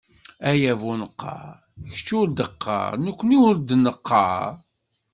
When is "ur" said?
2.19-2.27, 3.47-3.55